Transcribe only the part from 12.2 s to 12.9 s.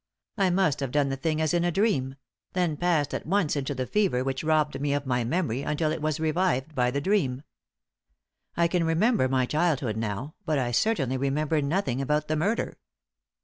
the murder.